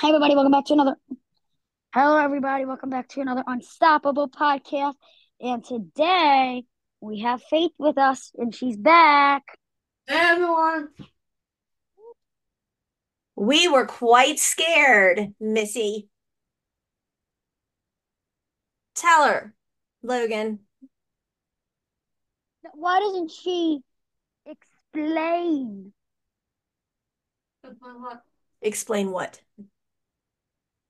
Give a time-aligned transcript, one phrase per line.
[0.00, 0.36] Hi, everybody.
[0.36, 0.94] Welcome back to another.
[1.92, 2.64] Hello, everybody.
[2.64, 4.94] Welcome back to another Unstoppable podcast.
[5.40, 6.62] And today
[7.00, 9.42] we have Faith with us, and she's back.
[10.06, 10.90] Hey, everyone.
[13.34, 16.08] We were quite scared, Missy.
[18.94, 19.52] Tell her,
[20.04, 20.60] Logan.
[22.72, 23.80] Why doesn't she
[24.46, 25.92] explain?
[27.64, 28.22] Explain what?
[28.62, 29.10] Explain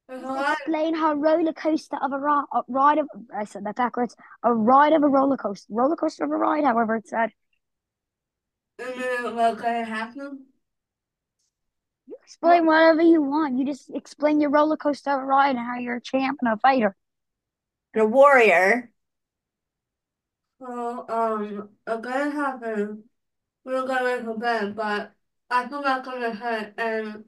[0.08, 3.08] her roller coaster of a ride, a ride of.
[3.34, 4.16] I said that backwards.
[4.42, 6.64] A ride of a roller coaster, roller coaster of a ride.
[6.64, 7.30] However, it's said.
[8.78, 10.46] And then what gonna happen?
[12.06, 13.58] You explain whatever you want.
[13.58, 16.52] You just explain your roller coaster of a ride and how you're a champ and
[16.52, 16.96] a fighter.
[17.94, 18.90] And a warrior.
[20.60, 23.04] So, um, what's gonna happen?
[23.64, 25.12] We're going to bed, but
[25.50, 27.24] I feel like I'm gonna hurt, and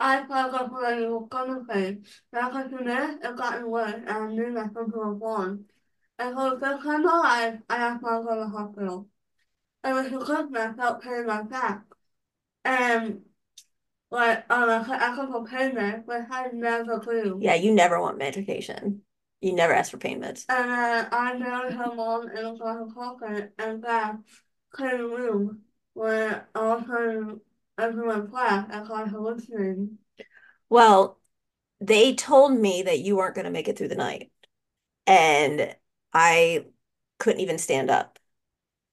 [0.00, 1.98] I felt like when you were gonna say,
[2.32, 5.64] now because from there, it got worse, and I knew that something was wrong.
[6.18, 9.08] And so the first time in my life, I asked go to the hospital.
[9.84, 11.82] And she cooked me, I felt pain in my back.
[12.64, 13.22] And
[14.10, 17.38] like, um, I could, I could feel pain there, but I never clue.
[17.40, 19.02] Yeah, you never want medication.
[19.40, 20.44] You never ask for pain meds.
[20.48, 24.18] And then I married her mom and it was like a coffin and dad
[24.76, 25.60] came in the room
[25.94, 27.36] where all of a
[27.88, 29.98] went black I started hallucinating.
[30.68, 31.18] Well,
[31.80, 34.30] they told me that you weren't going to make it through the night.
[35.06, 35.74] And
[36.12, 36.66] I
[37.18, 38.18] couldn't even stand up.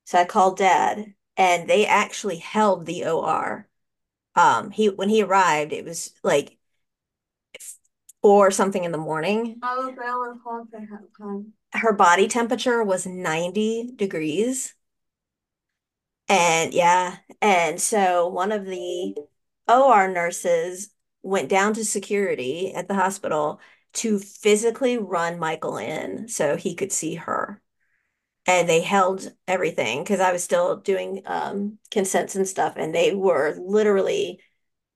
[0.05, 3.67] So I called dad and they actually held the OR.
[4.35, 6.57] Um, he when he arrived, it was like
[8.21, 9.59] four something in the morning.
[9.61, 10.87] I was there with Jose
[11.73, 11.81] at.
[11.81, 14.73] Her body temperature was 90 degrees.
[16.29, 19.15] And yeah, and so one of the
[19.67, 20.89] OR nurses
[21.23, 23.59] went down to security at the hospital
[23.93, 27.61] to physically run Michael in so he could see her.
[28.47, 33.15] And they held everything because I was still doing um, consents and stuff, and they
[33.15, 34.41] were literally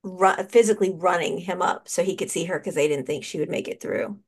[0.04, 3.40] ru- physically running him up so he could see her because they didn't think she
[3.40, 4.20] would make it through.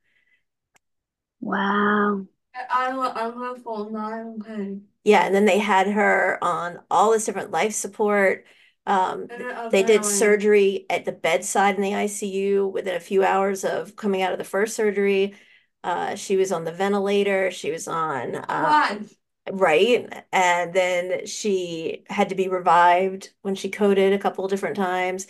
[1.41, 2.25] Wow.
[2.69, 4.77] I was I was for nine okay.
[5.03, 8.45] Yeah, and then they had her on all this different life support.
[8.85, 9.29] Um,
[9.69, 14.21] they did surgery at the bedside in the ICU within a few hours of coming
[14.21, 15.35] out of the first surgery.
[15.83, 17.51] Uh, she was on the ventilator.
[17.51, 18.75] She was on, uh,
[19.51, 20.07] right?
[20.31, 25.27] And then she had to be revived when she coded a couple of different times.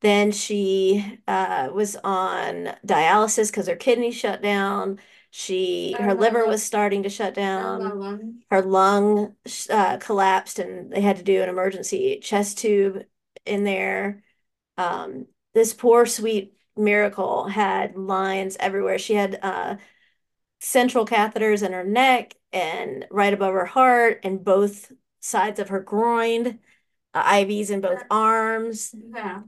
[0.00, 4.98] Then she uh, was on dialysis because her kidney shut down.
[5.38, 9.36] She, her liver was starting to shut down her lung
[9.68, 13.04] uh, collapsed and they had to do an emergency chest tube
[13.44, 14.22] in there.
[14.78, 18.98] Um, this poor sweet miracle had lines everywhere.
[18.98, 19.76] She had uh,
[20.60, 25.80] central catheters in her neck and right above her heart and both sides of her
[25.80, 26.60] groin,
[27.12, 28.94] uh, IVs in both arms.
[29.14, 29.42] Yeah.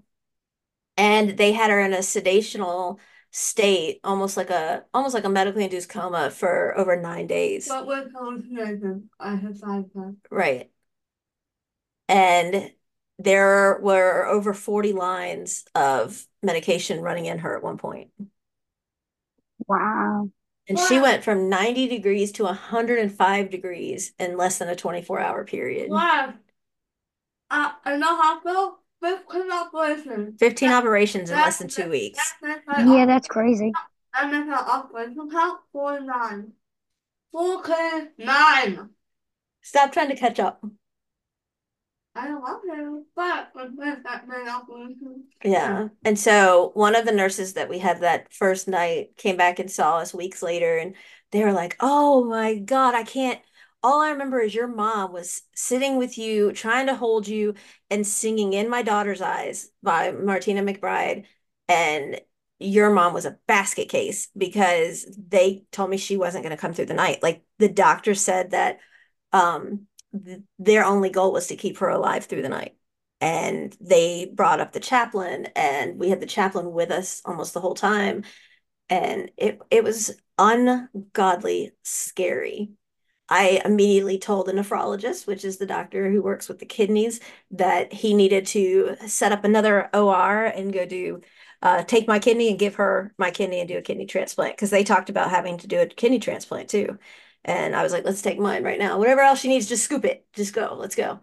[0.99, 2.99] And they had her in a sedational
[3.39, 7.69] state, almost like a almost like a medically induced coma for over nine days.
[7.69, 10.17] But with hallucination, I had side effects.
[10.29, 10.71] Right.
[12.09, 12.73] And
[13.19, 18.11] there were over 40 lines of medication running in her at one point.
[19.67, 20.31] Wow.
[20.69, 25.45] And she went from 90 degrees to 105 degrees in less than a 24 hour
[25.45, 25.91] period.
[25.91, 26.35] What?
[27.51, 30.35] Uh, in the hospital, fifteen operations.
[30.39, 32.35] 15 operations in less than two weeks.
[32.43, 33.73] That's my Yeah, that's crazy.
[34.19, 36.53] And then her operation count forty-nine.
[37.33, 37.63] Four
[38.19, 38.91] nine.
[39.63, 40.65] Stop trying to catch up.
[42.15, 45.27] I love you, but with that many operations.
[45.45, 45.89] Yeah.
[46.05, 49.71] And so one of the nurses that we had that first night came back and
[49.71, 50.97] saw us weeks later and
[51.31, 53.41] they were like, "Oh my God, I can't
[53.83, 57.55] all I remember is your mom was sitting with you, trying to hold you
[57.91, 61.25] and singing In My Daughter's Eyes by Martina McBride.
[61.69, 62.21] And
[62.59, 66.73] your mom was a basket case because they told me she wasn't going to come
[66.73, 67.23] through the night.
[67.23, 68.79] Like the doctor said that
[69.33, 69.87] um
[70.25, 72.77] th- their only goal was to keep her alive through the night
[73.21, 77.61] and they brought up the chaplain and we had the chaplain with us almost the
[77.61, 78.25] whole time
[78.89, 82.71] and it it was ungodly scary
[83.29, 87.21] I immediately told the nephrologist, which is the doctor who works with the kidneys,
[87.51, 91.21] that he needed to set up another OR and go do
[91.63, 94.71] uh, take my kidney and give her my kidney and do a kidney transplant because
[94.71, 96.99] they talked about having to do a kidney transplant too.
[97.45, 98.99] And I was like, let's take mine right now.
[98.99, 100.25] Whatever else she needs, just scoop it.
[100.35, 100.77] Just go.
[100.79, 101.21] Let's go.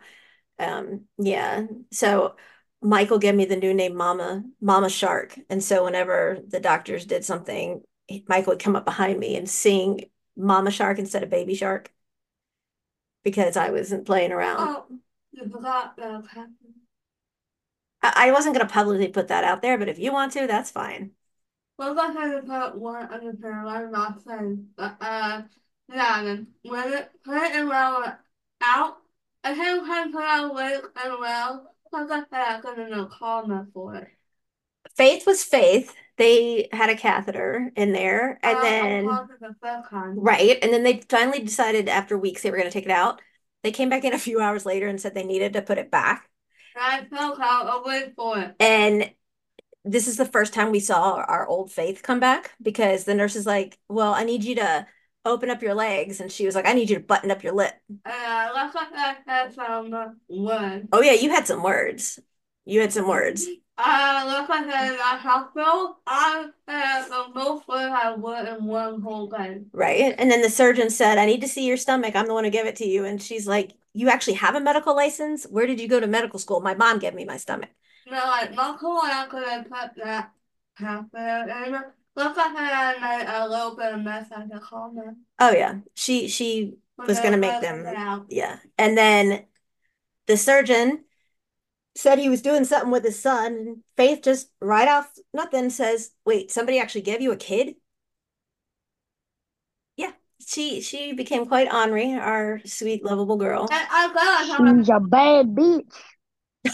[0.59, 1.65] Um, yeah.
[1.91, 2.35] So
[2.81, 5.37] Michael gave me the new name Mama, Mama Shark.
[5.49, 7.81] And so whenever the doctors did something,
[8.27, 10.05] Michael would come up behind me and sing
[10.35, 11.91] Mama Shark instead of Baby Shark
[13.25, 14.57] because I wasn't playing around.
[14.59, 14.85] Oh,
[15.33, 16.55] you forgot happened.
[18.01, 20.47] I, I wasn't going to publicly put that out there, but if you want to,
[20.47, 21.11] that's fine.
[21.77, 23.33] We're going to put one under
[23.89, 25.41] not saying, but uh,
[25.93, 28.17] yeah, then when it put it in well
[28.63, 28.97] out,
[29.43, 33.57] I think I put out weight and well, because I said going to call me
[33.73, 34.14] for it.
[34.95, 35.93] Faith was Faith.
[36.17, 39.55] They had a catheter in there, and Uh, then the
[40.15, 43.21] right, and then they finally decided after weeks they were going to take it out.
[43.63, 45.91] They came back in a few hours later and said they needed to put it
[45.91, 46.29] back.
[46.77, 48.55] I felt a wait for it.
[48.59, 49.11] And
[49.83, 53.35] this is the first time we saw our old Faith come back because the nurse
[53.35, 54.87] is like, "Well, I need you to
[55.25, 57.53] open up your legs," and she was like, "I need you to button up your
[57.53, 59.91] lip." And I left like I had some
[60.29, 60.87] words.
[60.91, 62.19] Oh yeah, you had some words.
[62.65, 63.45] You had some words.
[63.77, 65.97] Uh, I left like I in the hospital.
[66.07, 69.63] I had the most I would in one whole day.
[69.73, 70.15] Right.
[70.17, 72.15] And then the surgeon said, I need to see your stomach.
[72.15, 73.03] I'm the one who gave it to you.
[73.03, 75.45] And she's like, You actually have a medical license?
[75.45, 76.61] Where did you go to medical school?
[76.61, 77.69] My mom gave me my stomach.
[78.09, 80.31] Know, like not cool I could have put that
[80.75, 81.05] half
[82.15, 85.15] look like I made a little bit of mess at the corner.
[85.39, 85.79] Oh yeah.
[85.95, 88.59] She she was gonna make them yeah.
[88.77, 89.45] And then
[90.27, 91.04] the surgeon
[91.95, 96.11] said he was doing something with his son, and Faith just right off nothing says,
[96.25, 97.75] Wait, somebody actually gave you a kid?
[99.95, 100.11] Yeah.
[100.45, 103.67] She she became quite ornery, our sweet, lovable girl.
[103.71, 105.91] And I got She's a bad bitch.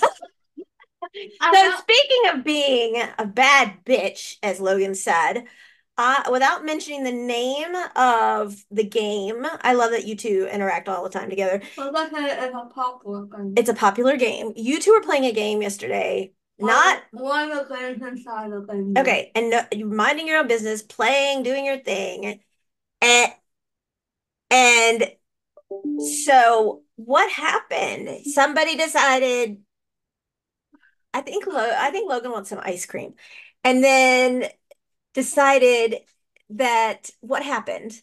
[1.53, 5.45] So speaking of being a bad bitch, as Logan said,
[5.97, 11.03] uh, without mentioning the name of the game, I love that you two interact all
[11.03, 11.61] the time together.
[11.77, 13.53] Look like it's a popcorn.
[13.57, 14.53] It's a popular game.
[14.55, 16.31] You two were playing a game yesterday.
[16.59, 18.93] Not one of the things inside the thing.
[18.97, 22.39] okay, and no, minding your own business, playing, doing your thing,
[23.01, 23.31] and
[24.51, 25.11] and
[25.99, 28.25] so what happened?
[28.25, 29.57] Somebody decided.
[31.13, 33.15] I think Lo I think Logan wants some ice cream,
[33.63, 34.45] and then
[35.13, 35.97] decided
[36.51, 38.01] that what happened?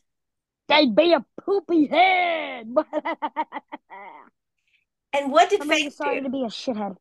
[0.69, 2.69] They'd be a poopy head.
[5.13, 6.31] And what did Somebody Faith decided to do?
[6.31, 6.97] be a shithead.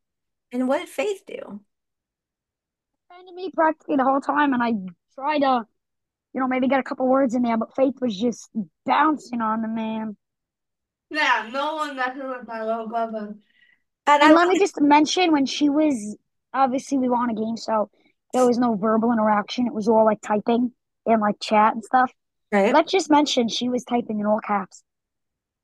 [0.52, 1.64] And what did Faith do?
[3.26, 4.72] to me practically the whole time, and I
[5.14, 5.66] tried to,
[6.34, 8.50] you know, maybe get a couple words in there, but Faith was just
[8.86, 10.16] bouncing on the man.
[11.10, 13.36] Yeah, no one messes with my little brother.
[14.06, 16.16] And I And let me just mention when she was
[16.52, 17.90] obviously we won a game, so
[18.32, 19.66] there was no verbal interaction.
[19.66, 20.72] It was all like typing
[21.06, 22.12] and like chat and stuff.
[22.52, 22.72] right?
[22.74, 24.82] Let's just mention she was typing in all caps.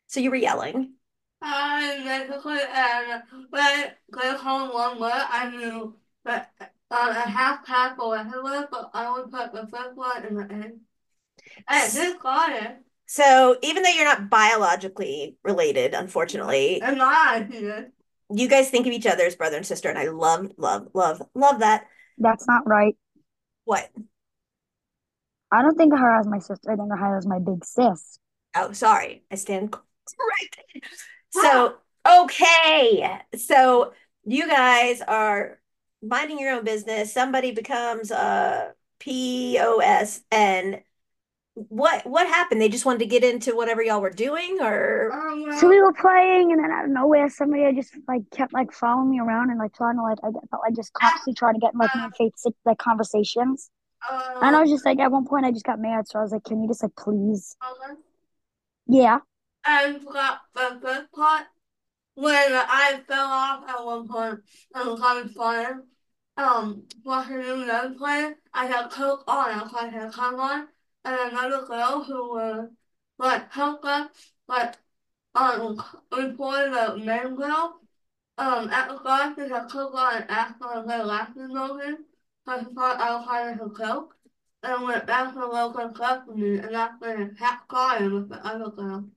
[0.07, 0.95] So you were yelling.
[1.43, 5.95] And basically, and when they called one word, I knew
[6.25, 10.25] that uh, a half pass or a word, but I would put the first one
[10.25, 10.81] in the end.
[11.69, 12.77] And this got it.
[13.07, 17.89] So even though you're not biologically related, unfortunately, And my idea.
[18.31, 21.21] you guys think of each other as brother and sister, and I love, love, love,
[21.35, 21.87] love that.
[22.19, 22.97] That's not right.
[23.65, 23.91] What?
[25.53, 26.71] I don't think of her as my sister.
[26.71, 28.19] I think of her as my big sis.
[28.57, 29.25] Oh, sorry.
[29.31, 30.83] I stand corrected.
[31.31, 31.75] So,
[32.09, 33.19] okay.
[33.37, 33.93] So
[34.25, 35.59] you guys are
[36.01, 37.13] minding your own business.
[37.13, 40.81] Somebody becomes a POS and
[41.55, 42.61] what what happened?
[42.61, 45.93] They just wanted to get into whatever y'all were doing or Um, So we were
[45.93, 49.59] playing, and then out of nowhere, somebody just like kept like following me around and
[49.59, 52.03] like trying to like I felt like just constantly trying to get in, like me
[52.05, 52.33] and Faith
[52.65, 53.71] like conversations.
[54.11, 56.33] And I was just like at one point I just got mad, so I was
[56.33, 57.99] like, "Can you just like please?" um,
[58.87, 59.19] Yeah.
[59.65, 61.45] I forgot the first part
[62.15, 64.41] when I fell off at one point
[64.75, 65.83] and was having fun.
[66.37, 70.67] Um, watching another player, I had Coke on, I was had Coke on,
[71.05, 72.39] and another girl who
[73.19, 74.09] like helped us,
[74.49, 74.75] like
[75.35, 75.83] um
[76.13, 77.81] reported main girl.
[78.37, 78.97] Um, at the
[79.49, 80.31] had Coke on and
[80.61, 82.05] her to get lashes open.
[82.47, 84.17] So she thought hiding her Coke.
[84.63, 85.91] And went back to local
[86.25, 89.11] for me, and when I kept crying with the other girl.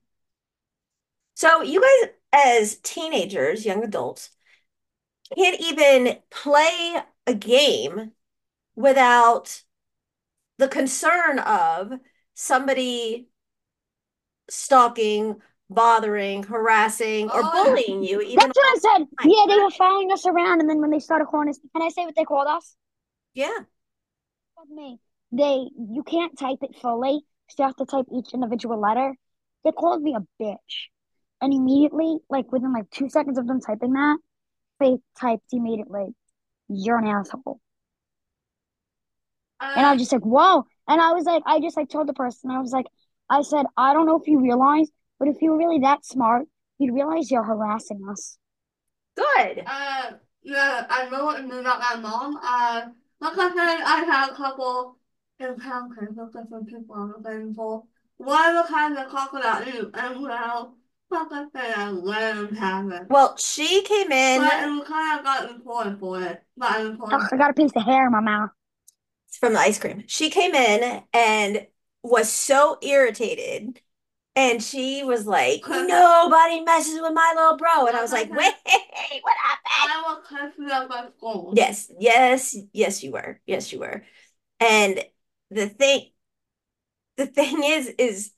[1.35, 4.31] so you guys as teenagers, young adults,
[5.35, 8.11] can't even play a game
[8.75, 9.63] without
[10.57, 11.93] the concern of
[12.33, 13.27] somebody
[14.49, 17.63] stalking, bothering, harassing, or Oh.
[17.65, 19.07] bullying you, even That's what I said.
[19.19, 19.29] Right.
[19.29, 21.89] Yeah, they were following us around, and then when they started calling us, can I
[21.89, 22.75] say what they called us?
[23.33, 23.65] yeah.
[24.69, 24.99] Me.
[25.31, 29.15] They, you can't type it fully, so you have to type each individual letter.
[29.63, 30.89] They called me a bitch,
[31.41, 34.17] and immediately, like within like two seconds of them typing that,
[34.79, 36.15] they typed immediately,
[36.67, 37.61] "You're an asshole,"
[39.59, 42.07] Uh, and I was just like, "Whoa!" And I was like, I just like told
[42.07, 42.85] the person, I was like,
[43.29, 46.47] I said, I don't know if you realize, but if you were really that smart,
[46.77, 48.37] you'd realize you're harassing us.
[49.15, 49.63] Good.
[49.65, 50.11] Uh,
[50.43, 52.39] yeah, I know what you mean about my mom.
[52.41, 52.81] Uh,
[53.19, 54.97] like I said, I had a couple
[55.39, 57.83] encounters with different people on the game for.
[58.17, 60.75] One of the kind I talked about you, and well,
[61.11, 63.03] like I said, I let him have it.
[63.09, 66.41] Well, she came in But we kind of got reported for it.
[66.55, 67.15] Not reported.
[67.15, 68.49] Ugh, I got a piece of hair in my mouth.
[69.31, 70.03] From the ice cream.
[70.07, 71.67] She came in and
[72.03, 73.81] was so irritated.
[74.35, 77.87] And she was like, nobody messes with my little bro.
[77.87, 78.53] And I was like, wait,
[79.23, 79.65] what happened?
[79.73, 81.53] I was confused about school.
[81.55, 83.39] Yes, yes, yes, you were.
[83.47, 84.03] Yes, you were.
[84.59, 85.03] And
[85.49, 86.11] the thing,
[87.15, 88.31] the thing is, is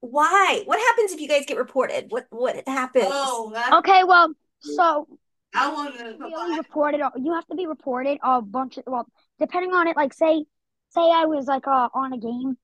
[0.00, 0.62] why?
[0.64, 2.06] What happens if you guys get reported?
[2.10, 3.06] What what happens?
[3.08, 5.06] Oh, Okay, well, so
[5.54, 7.00] I wanted to be only reported.
[7.16, 9.06] You have to be reported a bunch of well,
[9.40, 9.96] depending on it.
[9.96, 10.44] Like, say,
[10.90, 12.56] say I was like uh, on a game,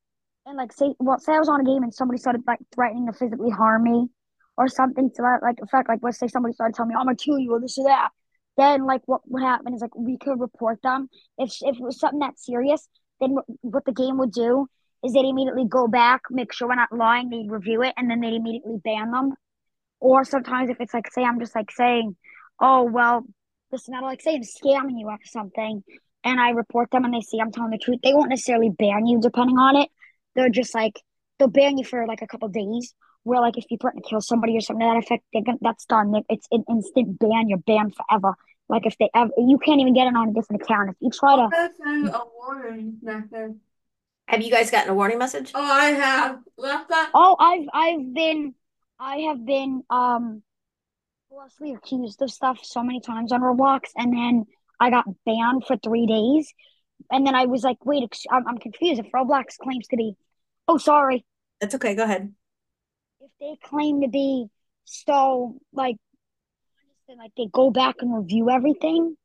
[0.47, 3.07] and like say, well, say I was on a game and somebody started like threatening
[3.07, 4.09] to physically harm me,
[4.57, 5.89] or something to that like effect.
[5.89, 8.11] Like, let's say somebody started telling me I'm gonna kill you or this or that.
[8.57, 11.99] Then like what would happen is like we could report them if if it was
[11.99, 12.87] something that serious.
[13.21, 14.67] Then what, the game would do
[15.05, 18.21] is they'd immediately go back, make sure we're not lying, they'd review it, and then
[18.21, 19.35] they'd immediately ban them.
[20.01, 22.17] Or sometimes if it's like, say, I'm just like saying,
[22.61, 23.25] oh, well,
[23.71, 25.85] this is not like saying scamming you or something,
[26.25, 29.07] and I report them and they see I'm telling the truth, they won't necessarily ban
[29.07, 29.91] you depending on it.
[30.35, 31.01] They're just like,
[31.39, 32.95] they'll ban you for like a couple days.
[33.23, 35.59] Where like if you threaten to kill somebody or something to that effect, they're gonna,
[35.61, 36.13] that's done.
[36.29, 37.49] It's an instant ban.
[37.49, 38.35] You're banned forever.
[38.69, 40.91] Like if they ever, you can't even get it on a different account.
[40.91, 43.57] If you try to, Let's a warning message.
[44.27, 45.53] Have you guys gotten a warning message?
[45.55, 47.11] Oh, I have left that.
[47.15, 48.55] oh, I've I've been,
[48.99, 50.43] I have been um
[51.29, 54.45] falsely accused of stuff so many times on Roblox, and then
[54.81, 56.53] I got banned for three days,
[57.11, 59.01] and then I was like, wait, I'm I'm confused.
[59.01, 60.15] If Roblox claims to be,
[60.69, 61.25] oh, sorry,
[61.61, 61.95] That's okay.
[61.95, 62.35] Go ahead.
[63.21, 64.47] if they claim to be
[64.85, 65.97] so like,
[67.19, 69.17] like they go back and review everything,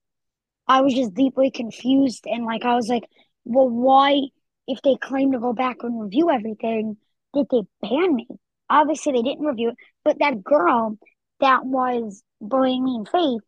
[0.68, 3.04] I was just deeply confused, and like I was like,
[3.46, 4.22] well, why,
[4.68, 6.98] if they claim to go back and review everything,
[7.34, 8.28] did they ban me?
[8.70, 10.98] Obviously, they didn't review it, but that girl
[11.40, 13.42] that was bullying me in faith,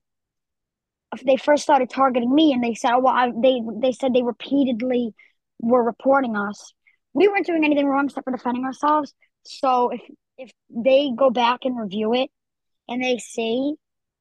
[1.26, 4.24] they first started targeting me, and they said, oh, well, I, they they said they
[4.24, 5.14] repeatedly
[5.60, 6.74] were reporting us.
[7.14, 9.14] We weren't doing anything wrong except for defending ourselves.
[9.44, 10.02] So if
[10.38, 12.30] if they go back and review it,
[12.88, 13.76] and they see,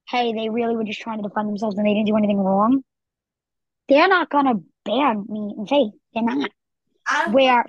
[0.09, 2.83] hey, they really were just trying to defend themselves and they didn't do anything wrong,
[3.89, 4.55] they're not gonna
[4.85, 5.93] ban me in faith.
[6.13, 6.51] They're not.
[7.09, 7.65] I, Where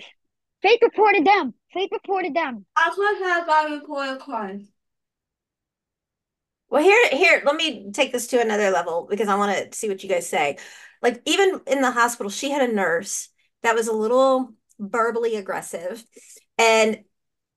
[0.62, 1.54] Faith reported them.
[1.74, 2.66] Faith reported them.
[2.75, 4.66] I could have got reported twice.
[6.72, 9.90] Well, here, here, let me take this to another level because I want to see
[9.90, 10.58] what you guys say.
[11.01, 13.28] Like, even in the hospital, she had a nurse
[13.62, 16.01] that was a little verbally aggressive.
[16.58, 17.04] And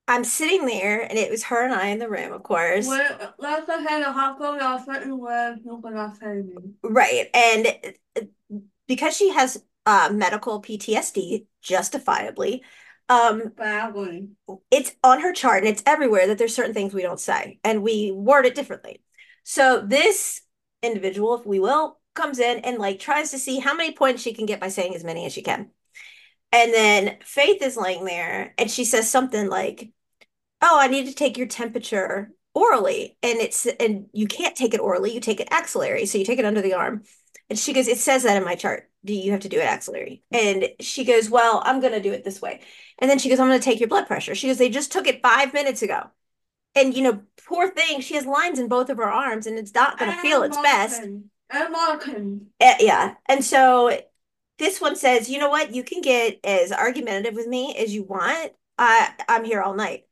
[0.09, 2.89] I'm sitting there, and it was her and I in the room, of course.
[2.89, 6.55] Let's say the hospital, there are certain words you me.
[6.83, 7.31] Right.
[7.33, 7.95] And
[8.89, 12.65] because she has uh, medical PTSD, justifiably,
[13.09, 14.31] um, Badly.
[14.71, 17.83] it's on her chart and it's everywhere that there's certain things we don't say and
[17.83, 19.04] we word it differently.
[19.45, 20.41] So this
[20.83, 24.35] individual, if we will, comes in and like tries to see how many points she
[24.35, 25.71] can get by saying as many as she can.
[26.53, 29.91] And then Faith is laying there and she says something like,
[30.63, 33.19] Oh, I need to take your temperature orally.
[33.23, 36.07] And it's and you can't take it orally, you take it axillary.
[36.07, 37.03] So you take it under the arm.
[37.51, 38.89] And she goes, It says that in my chart.
[39.05, 40.23] Do you have to do it axillary?
[40.33, 42.61] And she goes, Well, I'm gonna do it this way.
[42.99, 44.35] And then she goes, I'm going to take your blood pressure.
[44.35, 46.11] She goes, They just took it five minutes ago.
[46.75, 49.75] And, you know, poor thing, she has lines in both of her arms and it's
[49.75, 51.03] not going to feel its best.
[51.03, 51.31] And
[51.71, 52.47] Martin.
[52.61, 53.15] Uh, yeah.
[53.27, 53.97] And so
[54.59, 55.75] this one says, You know what?
[55.75, 58.53] You can get as argumentative with me as you want.
[58.79, 60.05] I, I'm here all night.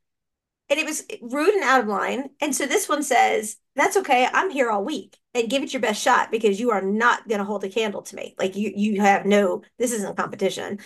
[0.71, 2.31] And it was rude and out of line.
[2.41, 4.29] And so this one says, That's okay.
[4.33, 7.39] I'm here all week and give it your best shot because you are not going
[7.39, 8.35] to hold a candle to me.
[8.39, 10.79] Like you, you have no, this isn't competition.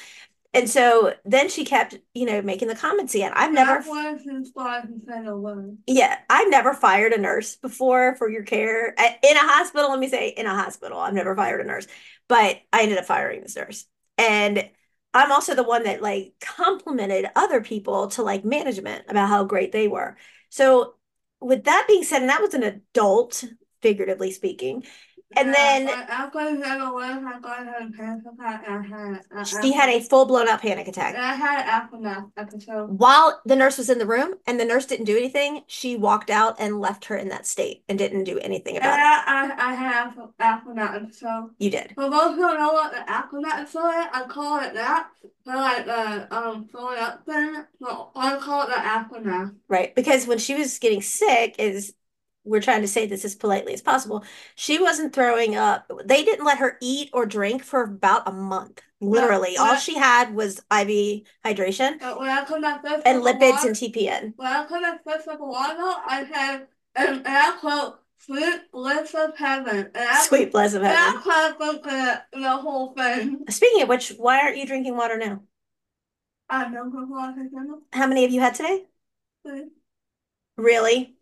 [0.55, 3.33] And so then she kept, you know, making the comments again.
[3.35, 8.15] I've never, That was inspired to say the yeah, I've never fired a nurse before
[8.17, 9.91] for your care in a hospital.
[9.91, 11.87] Let me say, in a hospital, I've never fired a nurse,
[12.29, 13.87] but I ended up firing this nurse.
[14.19, 14.69] And
[15.12, 19.73] I'm also the one that like complimented other people to like management about how great
[19.73, 20.17] they were.
[20.50, 20.95] So
[21.41, 23.45] with that being said, and that was an adult,
[23.83, 24.85] figuratively speaking,
[25.35, 25.88] And then
[29.45, 31.16] she had a full blown out panic attack.
[31.16, 32.97] I had an.
[32.97, 36.30] While the nurse was in the room and the nurse didn't do anything, she walked
[36.30, 39.02] out and left her in that state and didn't do anything about it.
[39.02, 41.50] I, I, had aftermath episode.
[41.59, 41.92] You did.
[41.97, 45.09] For those who don't know what the episode is, I call it that.
[45.45, 49.52] For like the um throwing up thing, so I call it the aftermath.
[49.68, 49.95] Right.
[49.95, 51.95] Because when she was getting sick, is
[52.47, 54.25] we're trying to say this as politely as possible.
[54.55, 55.91] She wasn't throwing up.
[56.05, 58.83] They didn't let her eat or drink for about a month.
[59.00, 59.55] Literally.
[59.55, 63.23] Yeah, All she had was IV hydration uh, But when I come back first and
[63.23, 64.33] lipids water- and TPN.
[64.37, 69.15] When I come back first of water, I had and, and I quote sweet bliss
[69.15, 69.91] of heaven.
[69.95, 72.23] And I Sweet bless of and I quote the,
[72.57, 73.45] whole thing.
[73.50, 75.43] Speaking of which, why aren't you drinking water now?
[76.49, 77.50] I don't I said.
[77.93, 78.85] How many have you had today?
[79.45, 79.65] But,
[80.57, 81.16] Really?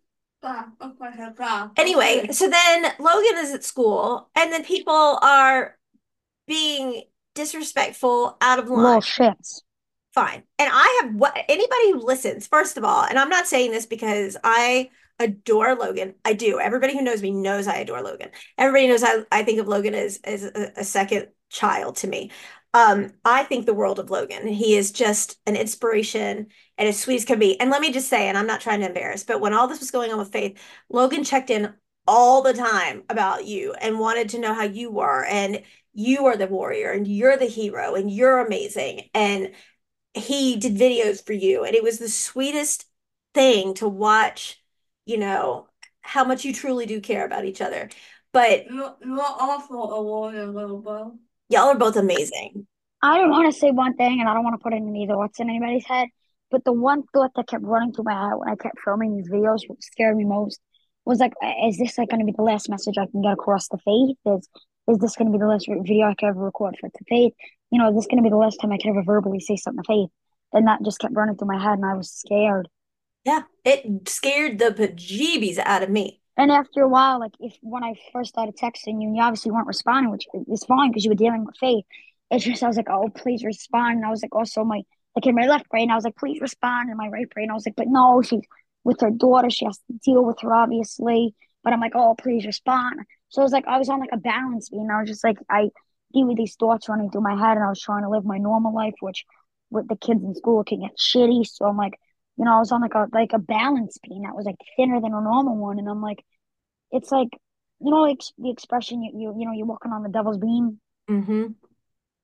[0.44, 0.66] But,
[1.02, 2.32] okay, but, Anyway, okay.
[2.32, 5.76] so then Logan is at school, and then people are
[6.46, 7.02] being
[7.34, 8.84] disrespectful out of line.
[8.84, 9.62] Little shits.
[10.12, 10.42] Fine.
[10.58, 13.86] And I have what anybody who listens, first of all, and I'm not saying this
[13.86, 16.14] because I adore Logan.
[16.24, 16.60] I do.
[16.60, 18.28] Everybody who knows me knows I adore Logan.
[18.58, 22.30] Everybody knows I, I think of Logan as, as a, a second child to me.
[22.74, 24.46] Um, I think the world of Logan.
[24.46, 27.58] He is just an inspiration and as sweet as can be.
[27.60, 29.80] And let me just say, and I'm not trying to embarrass, but when all this
[29.80, 31.74] was going on with Faith, Logan checked in
[32.06, 35.24] all the time about you and wanted to know how you were.
[35.24, 35.62] And
[35.94, 39.08] you are the warrior and you're the hero and you're amazing.
[39.14, 39.52] And
[40.12, 41.64] he did videos for you.
[41.64, 42.86] And it was the sweetest
[43.32, 44.62] thing to watch,
[45.06, 45.68] you know,
[46.02, 47.88] how much you truly do care about each other.
[48.32, 51.18] But You're, you're also a warrior, little bro.
[51.48, 52.66] y'all are both amazing.
[53.02, 55.16] I don't want to say one thing, and I don't want to put in either
[55.16, 56.08] what's in anybody's head.
[56.54, 59.28] But the one thought that kept running through my head when I kept filming these
[59.28, 60.60] videos, what scared me most,
[61.04, 61.32] was like,
[61.66, 64.16] is this like going to be the last message I can get across to Faith?
[64.24, 64.48] Is
[64.86, 67.32] is this going to be the last video I can ever record for to Faith?
[67.72, 69.56] You know, is this going to be the last time I can ever verbally say
[69.56, 70.10] something to Faith?
[70.52, 72.68] And that just kept running through my head, and I was scared.
[73.24, 76.20] Yeah, it scared the bejeebies out of me.
[76.36, 79.50] And after a while, like if when I first started texting you, and you obviously
[79.50, 81.84] weren't responding, which is fine because you were dealing with Faith.
[82.30, 83.96] It's just I was like, oh, please respond.
[83.96, 84.82] And I was like, also my
[85.14, 86.90] like in my left brain, I was like, please respond.
[86.90, 88.40] In my right brain, I was like, but no, she's
[88.82, 89.50] with her daughter.
[89.50, 91.34] She has to deal with her, obviously.
[91.62, 93.00] But I'm like, oh, please respond.
[93.28, 94.88] So it was like I was on like a balance beam.
[94.90, 95.70] I was just like, I
[96.12, 98.38] deal with these thoughts running through my head, and I was trying to live my
[98.38, 99.24] normal life, which
[99.70, 101.46] with the kids in school can get shitty.
[101.46, 101.94] So I'm like,
[102.36, 105.00] you know, I was on like a like a balance beam that was like thinner
[105.00, 106.24] than a normal one, and I'm like,
[106.90, 107.28] it's like,
[107.80, 110.80] you know, like the expression you you you know, you're walking on the devil's beam.
[111.08, 111.46] Mm-hmm.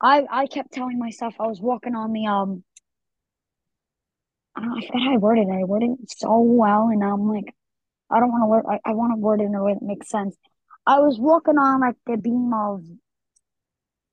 [0.01, 2.65] I I kept telling myself I was walking on the um.
[4.57, 4.77] I don't know.
[4.77, 5.53] I forgot how I worded it.
[5.53, 7.55] I worded it so well, and I'm like,
[8.11, 8.65] I don't want to word.
[8.69, 10.37] I, I want to word it in a way that makes sense.
[10.87, 12.85] I was walking on like the beam of,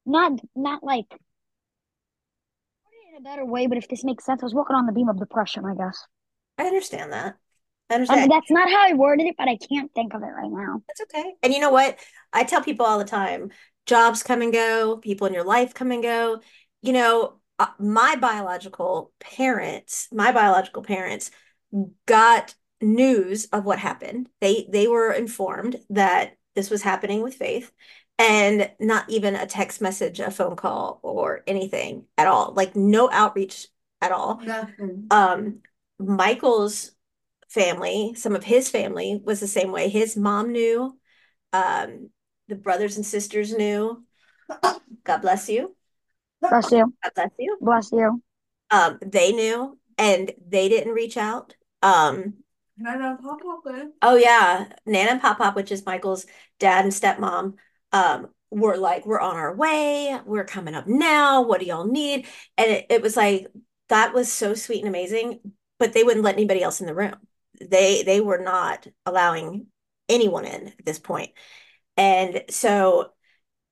[0.06, 3.68] not not like, put it in a better way.
[3.68, 5.66] But if this makes sense, I was walking on the beam of depression.
[5.66, 6.06] I guess.
[6.58, 7.36] I understand that.
[7.90, 8.32] I I mean, understand.
[8.32, 10.82] that's not how I worded it, but I can't think of it right now.
[10.88, 11.34] That's okay.
[11.42, 11.98] And you know what?
[12.34, 13.52] I tell people all the time,
[13.86, 16.42] jobs come and go, people in your life come and go.
[16.82, 21.32] You know, uh, my biological parents, my biological parents
[22.06, 24.30] got news of what happened.
[24.42, 27.72] They they were informed that this was happening with Faith
[28.20, 32.54] and not even a text message, a phone call or anything at all.
[32.54, 33.68] Like no outreach
[34.02, 34.40] at all.
[34.44, 35.08] Nothing.
[35.12, 35.60] Um,
[36.00, 36.92] Michael's
[37.50, 39.90] family, some of his family was the same way.
[39.90, 40.98] His mom knew,
[41.54, 42.10] um,
[42.48, 44.04] the brothers and sisters knew.
[45.04, 45.76] God bless you.
[46.42, 46.94] Bless you.
[47.04, 47.58] God bless you.
[47.62, 48.22] Bless you.
[48.70, 51.56] Um, they knew and they didn't reach out.
[51.82, 52.36] Um,
[52.78, 53.88] No, no, Papa good.
[54.02, 56.26] oh yeah, Nana and Pop Pop, which is Michael's
[56.60, 57.54] dad and stepmom,
[57.92, 61.42] um, were like, we're on our way, we're coming up now.
[61.42, 62.28] What do y'all need?
[62.58, 63.48] And it, it was like
[63.90, 65.40] that was so sweet and amazing,
[65.80, 67.16] but they wouldn't let anybody else in the room.
[67.60, 69.68] They they were not allowing
[70.10, 71.32] anyone in at this point.
[71.96, 73.12] And so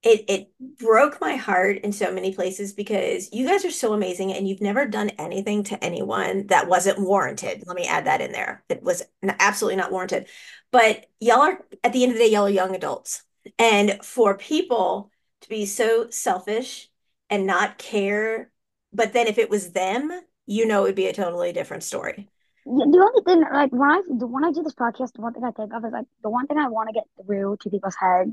[0.06, 4.32] it it broke my heart in so many places because you guys are so amazing
[4.32, 7.64] and you've never done anything to anyone that wasn't warranted.
[7.66, 8.64] Let me add that in there.
[8.70, 10.28] It was absolutely not warranted.
[10.72, 13.24] But y'all are at the end of the day, y'all are young adults.
[13.60, 16.90] And for people to be so selfish
[17.30, 18.52] and not care,
[18.94, 20.12] but then if it was them,
[20.46, 22.30] you know it would be a totally different story.
[22.68, 25.44] Yeah, the only thing, like when I when I do this podcast, the one thing
[25.44, 27.96] I think of is like the one thing I want to get through to people's
[28.00, 28.32] heads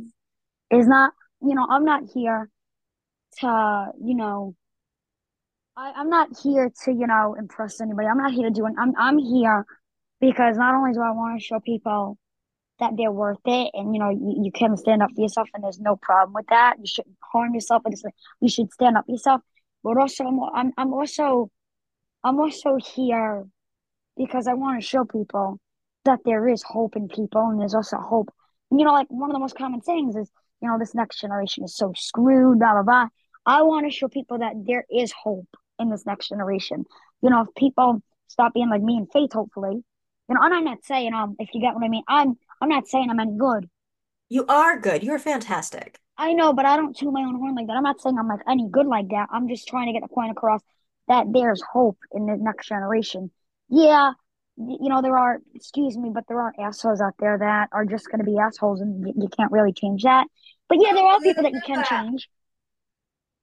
[0.70, 2.48] is not, you know, I'm not here
[3.40, 4.54] to, you know,
[5.76, 8.06] I, I'm not here to, you know, impress anybody.
[8.08, 8.74] I'm not here to do it.
[8.78, 9.64] I'm I'm here
[10.20, 12.18] because not only do I want to show people
[12.82, 15.62] that they're worth it and you know you, you can stand up for yourself and
[15.62, 17.92] there's no problem with that you shouldn't harm yourself but
[18.40, 19.40] you should stand up for yourself
[19.84, 21.50] but also I'm, I'm, I'm also
[22.24, 23.44] i'm also here
[24.16, 25.58] because i want to show people
[26.04, 28.30] that there is hope in people and there's also hope
[28.72, 30.30] you know like one of the most common things is
[30.62, 33.06] you know this next generation is so screwed blah blah blah
[33.46, 35.48] i want to show people that there is hope
[35.78, 36.84] in this next generation
[37.22, 39.82] you know if people stop being like me and faith hopefully
[40.28, 42.04] you know, and I'm not saying um if you get what I mean.
[42.08, 43.68] I'm I'm not saying I'm any good.
[44.28, 45.02] You are good.
[45.02, 45.98] You're fantastic.
[46.16, 47.76] I know, but I don't toot my own horn like that.
[47.76, 49.28] I'm not saying I'm like any good like that.
[49.32, 50.60] I'm just trying to get the point across
[51.08, 53.30] that there's hope in the next generation.
[53.68, 54.12] Yeah,
[54.56, 55.40] you know there are.
[55.54, 58.80] Excuse me, but there are assholes out there that are just going to be assholes,
[58.80, 60.26] and you, you can't really change that.
[60.72, 62.28] But yeah, there are people that you can change.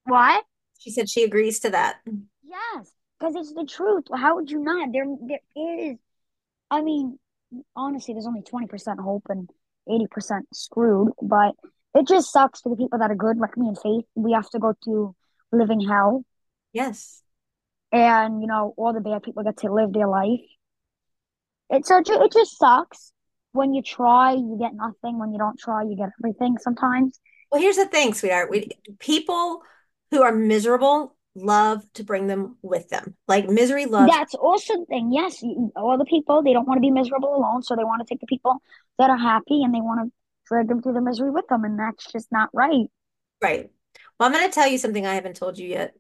[0.05, 0.43] What?
[0.79, 1.97] She said she agrees to that.
[2.05, 4.05] Yes, because it's the truth.
[4.15, 4.89] How would you not?
[4.91, 5.39] There, there
[5.91, 5.97] is
[6.71, 7.17] I mean,
[7.75, 9.49] honestly, there's only 20% hope and
[9.87, 11.55] 80% screwed, but
[11.95, 14.05] it just sucks for the people that are good, like me and Faith.
[14.15, 15.15] We have to go to
[15.51, 16.23] living hell.
[16.73, 17.21] Yes.
[17.91, 20.41] And, you know, all the bad people get to live their life.
[21.71, 23.11] It, so it just sucks.
[23.51, 25.19] When you try, you get nothing.
[25.19, 27.19] When you don't try, you get everything sometimes.
[27.51, 28.49] Well, here's the thing, sweetheart.
[28.49, 29.63] We, people
[30.11, 33.15] who are miserable love to bring them with them.
[33.27, 34.11] Like misery loves.
[34.11, 35.11] That's also the thing.
[35.11, 35.43] Yes,
[35.75, 38.19] all the people they don't want to be miserable alone, so they want to take
[38.19, 38.61] the people
[38.97, 40.11] that are happy and they want to
[40.47, 42.87] drag them through the misery with them, and that's just not right.
[43.41, 43.69] Right.
[44.19, 45.93] Well, I'm going to tell you something I haven't told you yet,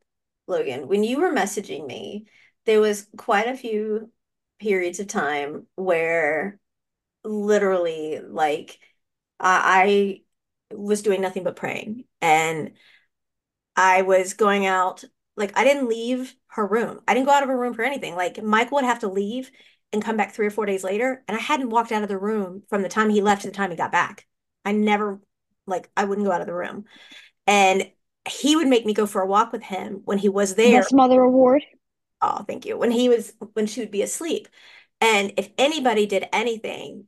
[0.47, 0.87] Logan.
[0.87, 2.25] When you were messaging me,
[2.65, 4.11] there was quite a few
[4.59, 6.59] periods of time where
[7.23, 8.79] literally, like,
[9.39, 10.21] I,
[10.71, 12.71] I was doing nothing but praying and
[13.75, 15.03] I was going out
[15.37, 16.99] like I didn't leave her room.
[17.07, 18.15] I didn't go out of her room for anything.
[18.15, 19.49] Like Michael would have to leave
[19.93, 22.17] and come back three or four days later, and I hadn't walked out of the
[22.17, 24.27] room from the time he left to the time he got back.
[24.65, 25.19] I never
[25.65, 26.85] like I wouldn't go out of the room.
[27.47, 27.89] And
[28.27, 30.81] he would make me go for a walk with him when he was there.
[30.81, 31.63] Best mother award.
[32.21, 32.77] Oh, thank you.
[32.77, 34.49] When he was when she would be asleep.
[35.01, 37.05] And if anybody did anything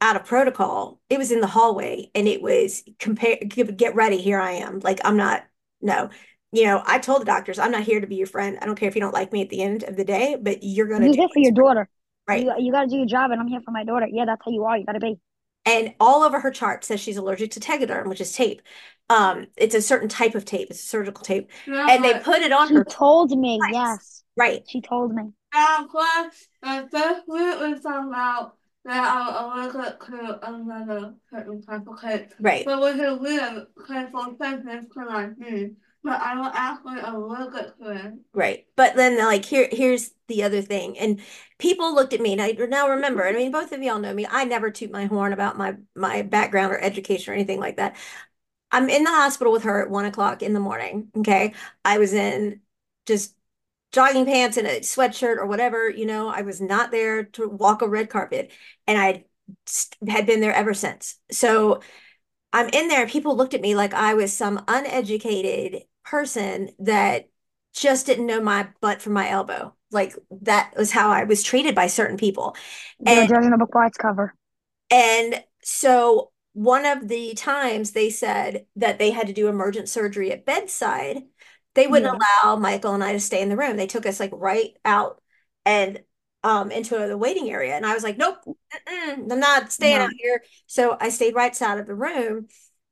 [0.00, 4.40] out of protocol, it was in the hallway and it was compare get ready, here
[4.40, 4.80] I am.
[4.80, 5.44] Like I'm not
[5.80, 6.10] no
[6.52, 8.58] you know, I told the doctors, I'm not here to be your friend.
[8.60, 10.58] I don't care if you don't like me at the end of the day, but
[10.62, 11.06] you're going to.
[11.08, 11.88] You're here for your daughter.
[12.26, 12.42] Right.
[12.42, 14.06] You, you got to do your job, and I'm here for my daughter.
[14.10, 14.76] Yeah, that's how you are.
[14.76, 15.18] You got to be.
[15.66, 18.62] And all over her chart says she's allergic to Tegaderm, which is tape.
[19.10, 20.68] Um, it's a certain type of tape.
[20.70, 22.84] It's a surgical tape, and they put it on she her.
[22.84, 23.72] told me, twice.
[23.72, 24.22] yes.
[24.36, 24.64] Right.
[24.68, 25.32] She told me.
[25.54, 31.62] Of course, the first week we found out that I was allergic to another certain
[31.62, 32.32] type of tape.
[32.40, 32.64] Right.
[32.64, 33.66] But which is weird,
[34.10, 35.76] for sentence, because I do.
[36.04, 38.66] But I will actually a little bit to Right.
[38.76, 40.96] But then like here here's the other thing.
[40.98, 41.20] And
[41.58, 44.26] people looked at me and I now remember, I mean, both of y'all know me.
[44.30, 47.96] I never toot my horn about my my background or education or anything like that.
[48.70, 51.08] I'm in the hospital with her at one o'clock in the morning.
[51.16, 51.54] Okay.
[51.84, 52.60] I was in
[53.06, 53.34] just
[53.92, 57.82] jogging pants and a sweatshirt or whatever, you know, I was not there to walk
[57.82, 58.52] a red carpet
[58.86, 59.24] and I
[60.06, 61.16] had been there ever since.
[61.30, 61.80] So
[62.52, 67.28] I'm in there, people looked at me like I was some uneducated person that
[67.74, 69.74] just didn't know my butt from my elbow.
[69.90, 72.56] Like that was how I was treated by certain people.
[72.98, 74.34] You're and, judging a book by its cover.
[74.90, 80.32] And so one of the times they said that they had to do emergent surgery
[80.32, 81.22] at bedside,
[81.78, 82.48] they wouldn't yeah.
[82.48, 83.76] allow Michael and I to stay in the room.
[83.76, 85.22] They took us like right out
[85.64, 86.02] and
[86.44, 88.36] um into the waiting area and I was like nope
[88.86, 90.04] I'm not staying no.
[90.04, 92.46] out here so I stayed right side of the room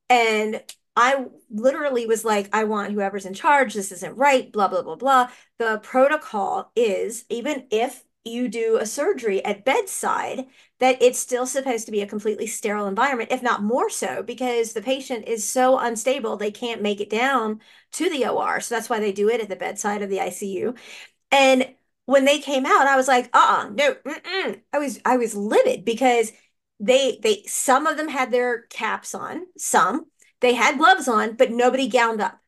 [0.09, 0.61] and
[0.97, 3.75] I literally was like, I want whoever's in charge.
[3.75, 5.29] This isn't right, blah, blah, blah, blah.
[5.59, 10.45] The protocol is even if you do a surgery at bedside,
[10.79, 14.73] that it's still supposed to be a completely sterile environment, if not more so, because
[14.73, 17.61] the patient is so unstable, they can't make it down
[17.93, 18.59] to the OR.
[18.61, 20.75] So that's why they do it at the bedside of the ICU.
[21.31, 24.61] And when they came out, I was like, uh-uh, no, mm-mm.
[24.73, 26.31] I was I was livid because
[26.79, 30.05] they they some of them had their caps on, some
[30.39, 32.39] they had gloves on, but nobody gowned up.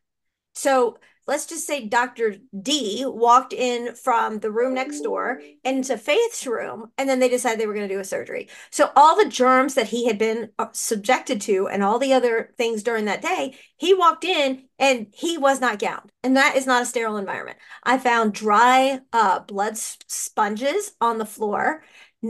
[0.54, 0.98] So
[1.30, 2.34] let's just say Dr.
[2.60, 7.60] D walked in from the room next door into Faith's room, and then they decided
[7.60, 8.48] they were going to do a surgery.
[8.70, 12.52] So all the germs that he had been uh, subjected to and all the other
[12.58, 16.10] things during that day, he walked in and he was not gowned.
[16.24, 17.58] And that is not a sterile environment.
[17.84, 21.84] I found dry uh, blood sponges on the floor,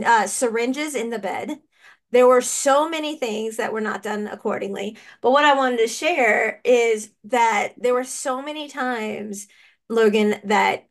[0.05, 1.59] uh, syringes in the bed.
[2.11, 4.97] There were so many things that were not done accordingly.
[5.21, 9.47] But what I wanted to share is that there were so many times,
[9.89, 10.87] Logan, that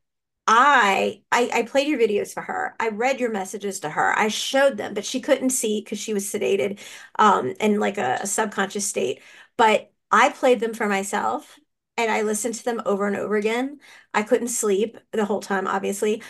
[0.47, 2.75] I, I I played your videos for her.
[2.81, 4.19] I read your messages to her.
[4.19, 6.81] I showed them, but she couldn't see because she was sedated,
[7.19, 9.23] um, in like a, a subconscious state.
[9.57, 11.59] But I played them for myself
[11.97, 13.79] and I listened to them over and over again.
[14.15, 16.23] I couldn't sleep the whole time, obviously.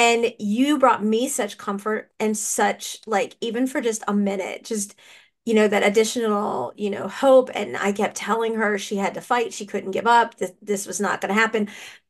[0.00, 4.96] And you brought me such comfort and such like even for just a minute, just
[5.46, 7.50] you know that additional, you know, hope.
[7.54, 10.86] And I kept telling her she had to fight, she couldn't give up, this this
[10.86, 11.68] was not going to happen.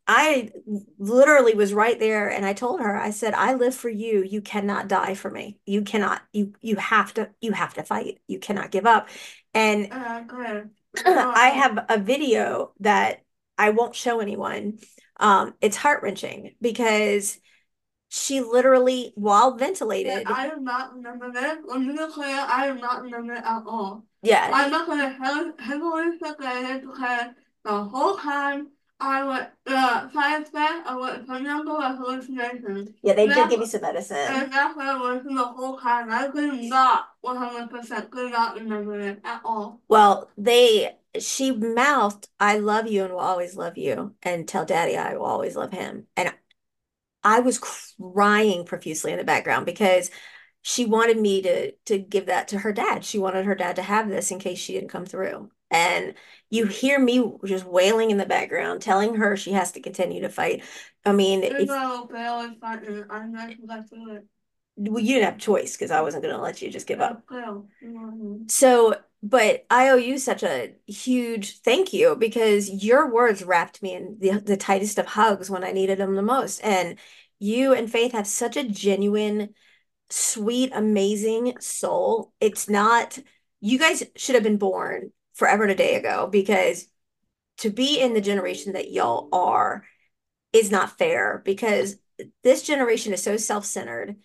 [0.08, 0.50] I
[0.98, 4.24] literally was right there and I told her, I said, I live for you.
[4.24, 5.58] You cannot die for me.
[5.66, 8.20] You cannot, you you have to, you have to fight.
[8.28, 9.08] You cannot give up.
[9.54, 10.70] And Uh, good.
[11.06, 13.24] I have a video that
[13.58, 14.78] I won't show anyone.
[15.18, 17.38] Um, it's heart-wrenching because
[18.10, 21.58] she literally, while ventilated, I do not remember this.
[21.64, 24.04] Let me be clear, I do not remember it at all.
[24.22, 27.28] yeah, I'm not gonna heavily, heavily speculated because
[27.64, 28.68] the whole time
[28.98, 32.90] I was the side effect I was remember was hallucinations.
[33.02, 34.16] yeah, they did give you some medicine.
[34.16, 36.10] And that's what I was the whole time.
[36.10, 39.80] I could not 100% could not remember it at all.
[39.88, 44.96] Well, they, she mouthed, I love you and will always love you, and tell daddy
[44.96, 46.06] I will always love him.
[46.16, 46.34] And
[47.22, 50.10] I was crying profusely in the background because
[50.62, 53.04] she wanted me to to give that to her dad.
[53.04, 55.50] She wanted her dad to have this in case she didn't come through.
[55.70, 56.14] And
[56.50, 60.28] you hear me just wailing in the background, telling her she has to continue to
[60.28, 60.64] fight.
[61.04, 63.04] I mean, if, no bail is fighting.
[63.08, 64.24] I'm not gonna do it.
[64.76, 67.00] well, you didn't have a choice because I wasn't going to let you just give
[67.00, 67.22] up.
[67.28, 67.68] Bail.
[67.80, 68.48] You know what I mean?
[68.48, 73.94] So, but I owe you such a huge thank you because your words wrapped me
[73.94, 76.60] in the, the tightest of hugs when I needed them the most.
[76.60, 76.98] And
[77.38, 79.54] you and Faith have such a genuine,
[80.08, 82.32] sweet, amazing soul.
[82.40, 83.18] It's not,
[83.60, 86.86] you guys should have been born forever and a day ago because
[87.58, 89.84] to be in the generation that y'all are
[90.52, 91.96] is not fair because
[92.42, 94.16] this generation is so self-centered.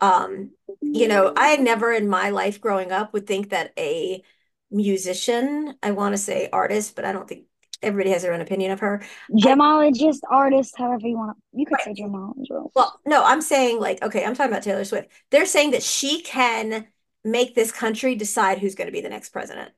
[0.00, 4.22] Um, you know, I never in my life growing up would think that a
[4.70, 7.44] musician, I want to say artist, but I don't think
[7.82, 9.02] everybody has their own opinion of her.
[9.32, 11.58] Gemologist, artist, however you want to.
[11.58, 12.70] You could say gemologist.
[12.74, 15.10] Well, no, I'm saying like, okay, I'm talking about Taylor Swift.
[15.30, 16.86] They're saying that she can
[17.24, 19.72] make this country decide who's going to be the next president.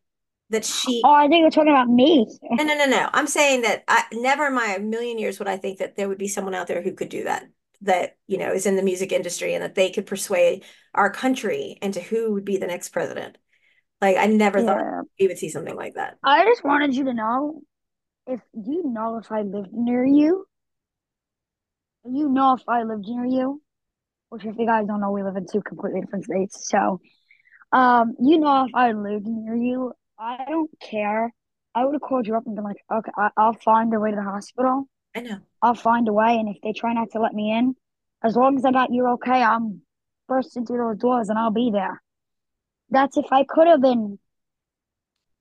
[0.51, 2.27] That she, oh, I think you're talking about me.
[2.43, 3.11] no, no, no, no.
[3.13, 6.19] I'm saying that I never in my million years would I think that there would
[6.19, 7.45] be someone out there who could do that.
[7.83, 11.79] That, you know, is in the music industry and that they could persuade our country
[11.81, 13.39] into who would be the next president.
[14.01, 15.03] Like, I never thought Yeah.
[15.19, 16.17] we would see something like that.
[16.23, 17.63] I just wanted you to know
[18.27, 20.47] if you know if I lived near you.
[22.05, 23.61] You know if I lived near you,
[24.31, 26.69] which if you guys don't know, we live in two completely different states.
[26.69, 27.01] So,
[27.73, 31.33] um, you know if I lived near you, I don't care.
[31.75, 34.11] I would have called you up and been like, okay, I I'll find a way
[34.11, 34.89] to the hospital.
[35.15, 35.39] I know.
[35.63, 36.37] I'll find a way.
[36.39, 37.75] And if they try not to let me in,
[38.23, 39.83] as long as I got you okay, I'm
[40.29, 42.03] bursting through those doors and I'll be there.
[42.91, 44.19] That's if I could have been.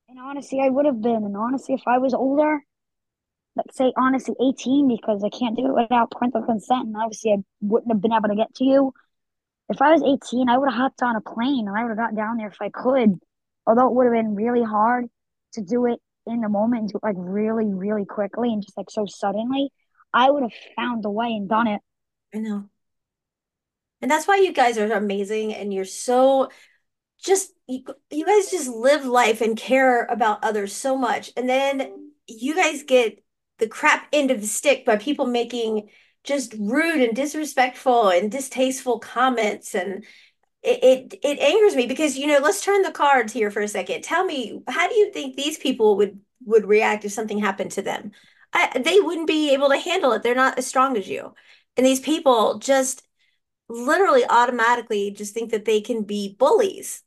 [0.08, 1.24] And honestly, I would have been.
[1.24, 2.60] And honestly, if I was older,
[3.56, 7.36] like say honestly 18, because I can't do it without parental consent, and obviously I
[7.60, 8.92] wouldn't have been able to get to you.
[9.68, 11.98] If I was 18, I would have hopped on a plane and I would have
[11.98, 13.18] got down there if I could.
[13.66, 15.06] Although it would have been really hard
[15.54, 18.76] to do it in the moment and do it like really, really quickly and just
[18.78, 19.70] like so suddenly,
[20.12, 21.82] I would have found a way and done it.
[22.34, 22.70] I know.
[24.00, 26.48] And that's why you guys are amazing and you're so
[27.22, 31.30] just you, you guys just live life and care about others so much.
[31.36, 33.22] And then you guys get
[33.58, 35.90] the crap end of the stick by people making
[36.24, 39.74] just rude and disrespectful and distasteful comments.
[39.74, 40.04] And
[40.62, 43.68] it, it it angers me because you know let's turn the cards here for a
[43.68, 44.02] second.
[44.02, 47.82] Tell me how do you think these people would would react if something happened to
[47.82, 48.12] them?
[48.52, 50.22] I, they wouldn't be able to handle it.
[50.22, 51.34] They're not as strong as you.
[51.76, 53.06] And these people just
[53.68, 57.02] literally automatically just think that they can be bullies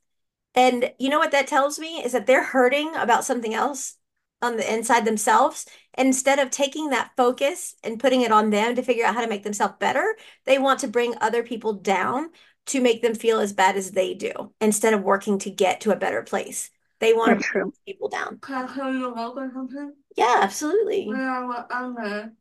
[0.56, 3.96] and you know what that tells me is that they're hurting about something else
[4.42, 5.66] on the inside themselves.
[5.94, 9.22] And instead of taking that focus and putting it on them to figure out how
[9.22, 12.32] to make themselves better, they want to bring other people down
[12.68, 15.92] to make them feel as bad as they do instead of working to get to
[15.92, 16.70] a better place.
[17.00, 17.62] They want That's to true.
[17.64, 18.40] bring people down.
[18.40, 19.94] Can I tell you a joke or something?
[20.16, 21.08] Yeah, absolutely.
[21.08, 22.34] When I was younger,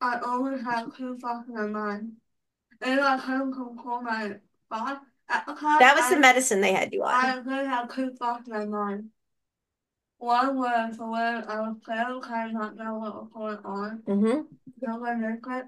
[0.00, 2.12] I always had two thoughts in my mind.
[2.80, 4.36] And I couldn't control my
[4.70, 5.04] thoughts.
[5.28, 7.14] At That was the medicine they had you on.
[7.14, 9.10] I really had two thoughts in my mind.
[10.18, 14.02] One was when I was playing kind of not know what was going on.
[14.06, 14.42] hmm
[14.80, 15.66] No one knew it.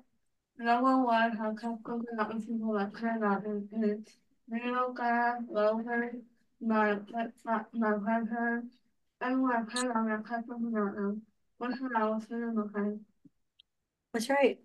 [0.59, 3.69] No one was I kept going out with people that cared about me.
[3.73, 4.07] And
[4.49, 6.13] Nino guy, Lover,
[6.61, 6.99] my
[7.45, 8.77] my my grandparents,
[9.21, 11.23] everyone I cared about, I kept looking at them.
[11.59, 13.05] One time I was sitting behind.
[14.13, 14.59] That's right.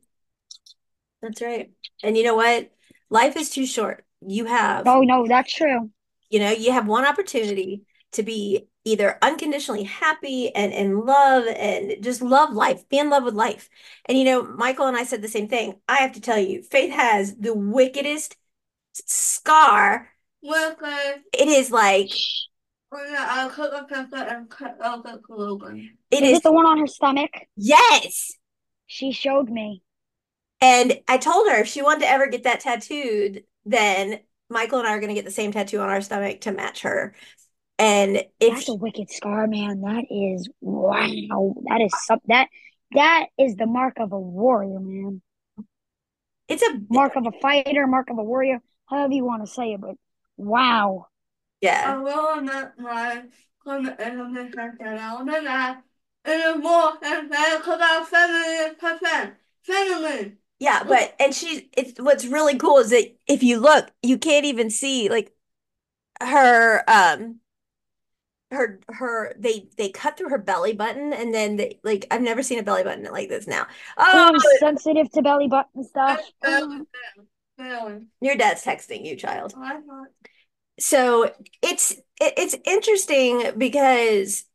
[1.21, 1.71] That's right.
[2.03, 2.71] And you know what?
[3.09, 4.05] Life is too short.
[4.27, 5.91] You have, Oh no, that's true.
[6.29, 7.83] you know, you have one opportunity
[8.13, 13.23] to be either unconditionally happy and in love and just love life, be in love
[13.23, 13.69] with life.
[14.05, 15.75] And you know, Michael and I said the same thing.
[15.87, 18.35] I have to tell you, Faith has the wickedest
[18.93, 20.09] scar.
[20.41, 22.11] Worker, It is like
[22.91, 25.97] oh yeah, I'll cook a pepper and cut out the Logan.
[26.11, 27.31] it Is is it the one on her stomach?
[27.57, 28.33] yes.
[28.87, 29.81] She showed me.
[30.61, 34.87] And I told her if she wanted to ever get that tattooed, then Michael and
[34.87, 37.15] I are going to get the same tattoo on our stomach to match her.
[37.77, 39.81] And if That's a wicked scar, man.
[39.81, 41.55] That is wow.
[41.67, 42.47] That is some that
[42.91, 45.21] that is the mark of a warrior, man.
[46.47, 49.73] it's a Mark of a fighter, mark of a warrior, however you want to say
[49.73, 49.95] it, but
[50.37, 51.07] wow.
[51.59, 53.23] yeah, I will admit my
[53.65, 55.83] comment is a out and that
[56.23, 59.33] it is more than that because I'm feminine percent.
[59.63, 60.37] Feminine.
[60.59, 64.45] Yeah, but and she's it's what's really cool is that if you look, you can't
[64.45, 65.33] even see like
[66.21, 67.39] her um
[68.51, 72.41] her her they they cut through her belly button and then they like I've never
[72.41, 73.67] seen a belly button like this now.
[73.97, 76.21] Oh, I'm sensitive to belly button stuff.
[76.43, 76.87] Feminine.
[77.57, 78.07] Feminine.
[78.21, 79.53] your dad's texting you, child.
[79.57, 79.79] I
[80.79, 84.45] So it's it, it's interesting because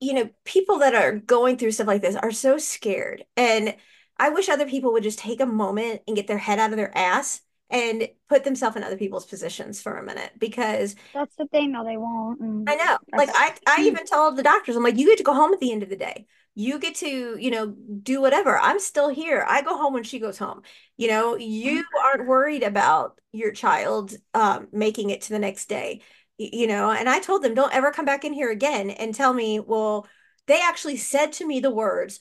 [0.00, 3.24] you know, people that are going through stuff like this are so scared.
[3.36, 3.74] And
[4.18, 6.76] I wish other people would just take a moment and get their head out of
[6.76, 11.46] their ass and put themselves in other people's positions for a minute because That's the
[11.46, 11.84] thing, though.
[11.84, 12.40] They won't.
[12.40, 15.24] and I know, like I I even tell the doctors, I'm like, you get to
[15.24, 16.26] go home at the end of the day.
[16.54, 17.66] You get to, you know,
[18.02, 18.58] do whatever.
[18.58, 19.44] I'm still here.
[19.46, 20.62] I go home when she goes home.
[20.96, 26.00] You know, you aren't worried about your child um, making it to the next day.
[26.38, 29.32] You know, and I told them, don't ever come back in here again and tell
[29.34, 30.06] me, well,
[30.46, 32.20] they actually said to me the words,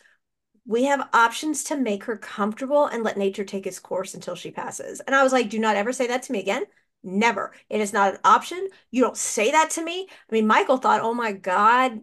[0.65, 4.51] we have options to make her comfortable and let nature take its course until she
[4.51, 4.99] passes.
[5.01, 6.63] And I was like, do not ever say that to me again.
[7.04, 7.54] Never.
[7.69, 8.67] It is not an option.
[8.89, 10.08] You don't say that to me.
[10.10, 12.01] I mean, Michael thought, oh my God,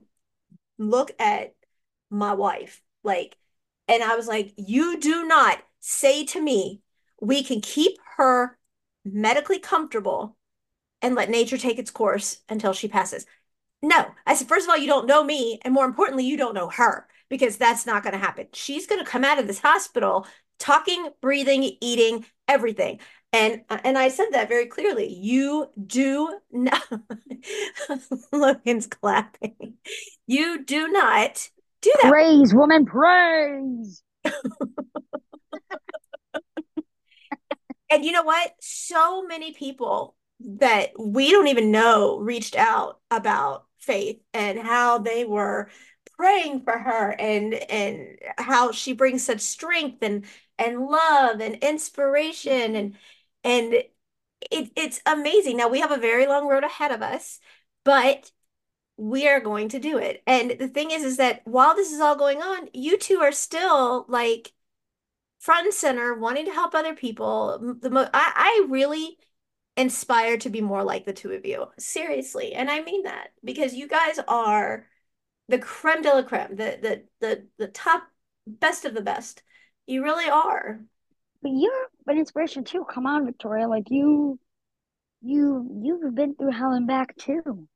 [0.79, 1.55] look at
[2.09, 2.81] my wife.
[3.03, 3.37] Like,
[3.88, 6.83] and I was like, you do not say to me,
[7.20, 8.57] we can keep her
[9.05, 10.37] medically comfortable
[11.01, 13.27] and let nature take its course until she passes.
[13.83, 15.59] No, I said, first of all, you don't know me.
[15.62, 18.47] And more importantly, you don't know her because that's not going to happen.
[18.53, 20.27] She's going to come out of this hospital
[20.59, 23.01] talking, breathing, eating, everything.
[23.33, 25.09] And uh, and I said that very clearly.
[25.11, 26.83] You do not,
[28.33, 29.77] Logan's clapping.
[30.27, 31.49] You do not
[31.81, 32.11] do that.
[32.11, 34.03] praise, woman, praise.
[37.90, 38.53] And you know what?
[38.61, 45.25] So many people that we don't even know reached out about Faith and how they
[45.25, 45.71] were
[46.22, 50.24] praying for her and and how she brings such strength and
[50.56, 52.96] and love and inspiration and
[53.42, 53.74] and
[54.52, 55.56] it it's amazing.
[55.56, 57.40] Now we have a very long road ahead of us,
[57.85, 58.30] but
[58.96, 60.22] we are going to do it.
[60.26, 63.32] And the thing is is that while this is all going on, you two are
[63.32, 64.52] still like
[65.40, 67.76] front and center, wanting to help other people.
[67.80, 69.18] The mo I, I really
[69.76, 71.66] inspire to be more like the two of you.
[71.78, 72.54] Seriously.
[72.54, 74.87] And I mean that because you guys are
[75.48, 78.05] the creme de la creme, the the the the top
[78.46, 79.42] best of the best.
[79.87, 80.81] You really are.
[81.42, 82.85] But you're an inspiration too.
[82.88, 83.68] Come on, Victoria.
[83.68, 84.38] Like you,
[85.22, 87.66] you, you've been through hell and back too.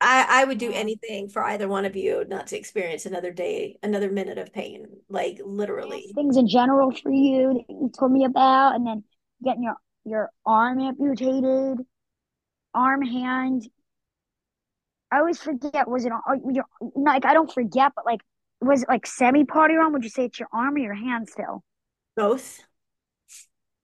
[0.00, 3.78] I I would do anything for either one of you not to experience another day,
[3.82, 6.12] another minute of pain, like literally.
[6.14, 9.04] things in general for you that you told me about, and then
[9.42, 11.78] getting your your arm amputated,
[12.74, 13.68] arm, hand.
[15.10, 15.88] I always forget.
[15.88, 17.24] Was it on oh, your like?
[17.24, 18.20] I don't forget, but like,
[18.60, 19.92] was it like semi party arm?
[19.92, 21.62] Would you say it's your arm or your hand still?
[22.16, 22.60] Both.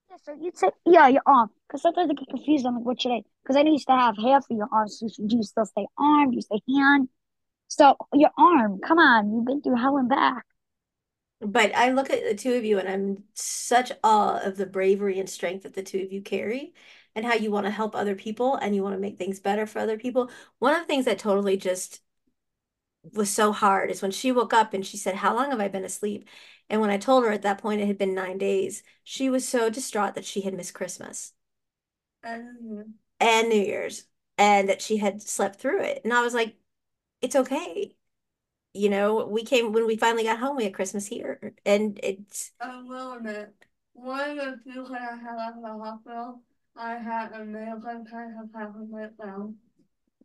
[0.09, 1.49] Yeah, so you'd say yeah, your arm.
[1.67, 2.65] Because sometimes I get confused.
[2.65, 3.23] I'm like, what should I?
[3.43, 4.87] Because I used to have half of your arm.
[4.87, 6.31] So should you still say arm?
[6.31, 7.09] Do you say hand?
[7.67, 8.79] So your arm.
[8.85, 10.45] Come on, you've been through hell and back.
[11.41, 15.19] But I look at the two of you and I'm such awe of the bravery
[15.19, 16.73] and strength that the two of you carry
[17.15, 19.65] and how you want to help other people and you want to make things better
[19.65, 20.29] for other people.
[20.59, 22.01] One of the things that totally just
[23.13, 25.67] was so hard is when she woke up and she said, How long have I
[25.67, 26.27] been asleep?
[26.69, 29.47] And when I told her at that point it had been nine days, she was
[29.47, 31.33] so distraught that she had missed Christmas
[32.23, 34.05] and and New Year's
[34.37, 36.01] and that she had slept through it.
[36.03, 36.55] And I was like,
[37.21, 37.95] It's okay.
[38.73, 41.55] You know, we came when we finally got home, we had Christmas here.
[41.65, 43.53] And it's I will admit
[43.93, 46.41] one of the few that I had left the hospital,
[46.77, 49.55] I had a medical kind of happen right down.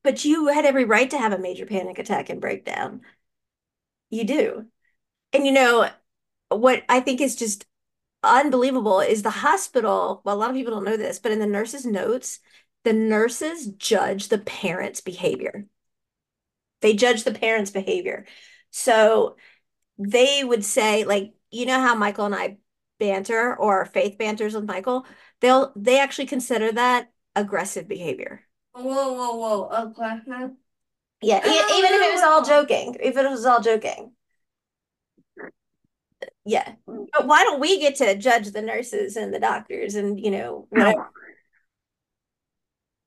[0.03, 3.03] But you had every right to have a major panic attack and breakdown.
[4.09, 4.67] You do.
[5.33, 5.89] And you know,
[6.49, 7.67] what I think is just
[8.23, 11.47] unbelievable is the hospital, well, a lot of people don't know this, but in the
[11.47, 12.41] nurses' notes,
[12.85, 15.67] the nurses judge the parents' behavior.
[16.81, 18.27] They judge the parents' behavior.
[18.71, 19.37] So
[19.99, 22.59] they would say, like, you know how Michael and I
[22.99, 25.07] banter or Faith banters with Michael?
[25.41, 28.43] They'll they actually consider that aggressive behavior.
[28.73, 30.53] Whoa, whoa, whoa, aggressive?
[31.23, 34.13] Yeah, e- oh, even if it was all joking, if it was all joking.
[36.45, 36.73] Yeah.
[36.87, 40.67] But why don't we get to judge the nurses and the doctors and, you know,
[40.71, 41.03] whatever?
[41.03, 41.21] Oh.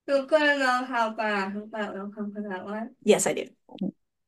[0.08, 2.82] You gonna know how bad feel will come to that way.
[3.04, 3.48] Yes, I do.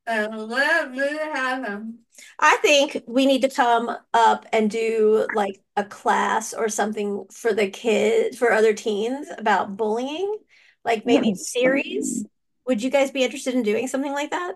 [0.08, 2.00] And let me have him.
[2.40, 7.54] I think we need to come up and do like a class or something for
[7.54, 10.38] the kids, for other teens about bullying,
[10.84, 11.52] like maybe Yes.
[11.52, 12.26] series.
[12.68, 14.56] Would you guys be interested in doing something like that?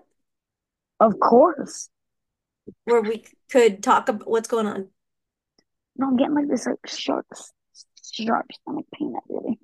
[1.00, 1.88] Of course.
[2.84, 4.88] Where we could talk about what's going on?
[5.96, 7.26] No, I'm getting like this like sharp,
[8.12, 9.58] sharp stomach pain that really.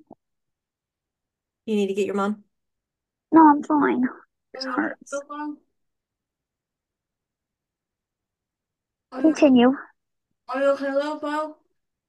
[1.65, 2.43] You need to get your mom.
[3.31, 4.03] No, I'm fine.
[4.53, 5.09] It Are you hurts.
[5.09, 5.57] still on?
[9.11, 9.73] Are you, Continue.
[10.49, 11.55] are you okay, little bro?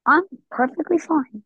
[0.07, 1.43] I'm perfectly fine.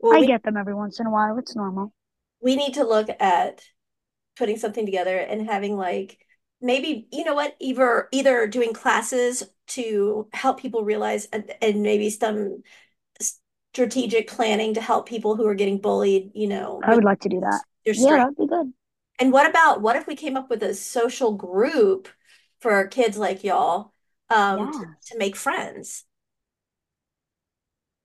[0.00, 1.38] Well, I we, get them every once in a while.
[1.38, 1.92] It's normal.
[2.40, 3.62] we need to look at
[4.36, 6.18] putting something together and having like
[6.60, 12.10] maybe, you know what, either either doing classes to help people realize and, and maybe
[12.10, 12.62] some
[13.74, 17.28] strategic planning to help people who are getting bullied, you know, I would like to
[17.28, 17.62] do that.
[17.84, 18.72] Yeah, that'd be good.
[19.18, 22.08] And what about what if we came up with a social group
[22.62, 23.92] for kids like y'all
[24.30, 26.04] um to, to make friends?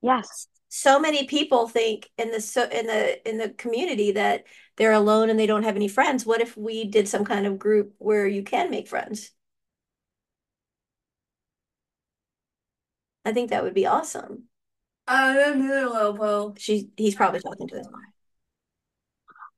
[0.01, 0.47] Yes.
[0.69, 4.43] So many people think in the so in the in the community that
[4.75, 6.25] they're alone and they don't have any friends.
[6.25, 9.31] What if we did some kind of group where you can make friends?
[13.25, 14.43] I think that would be awesome.
[15.07, 16.53] I didn't hear little bro.
[16.57, 18.01] She he's probably talking to his mom.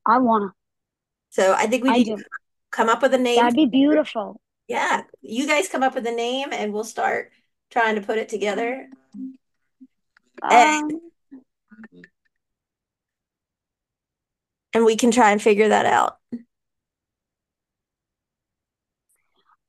[0.05, 0.53] I wanna.
[1.31, 2.17] So I think we I need do.
[2.17, 2.23] to
[2.71, 3.37] come up with a name.
[3.37, 4.39] That'd be beautiful.
[4.69, 7.31] Yeah, you guys come up with a name and we'll start
[7.71, 8.87] trying to put it together.
[10.43, 11.01] And Um,
[14.73, 16.17] and we can try and figure that out.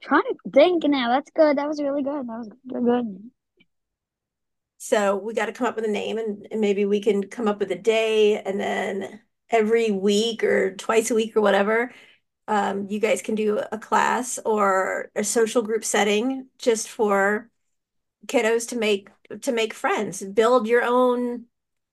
[0.03, 1.09] trying to think now.
[1.09, 1.57] That's good.
[1.57, 2.27] That was really good.
[2.27, 2.85] That was good.
[2.85, 3.31] good.
[4.77, 7.49] So we got to come up with a name and, and maybe we can come
[7.49, 9.21] up with a day and then
[9.51, 11.93] every week or twice a week or whatever,
[12.51, 17.49] um, you guys can do a class or a social group setting just for
[18.27, 19.09] kiddos to make
[19.43, 21.45] to make friends, build your own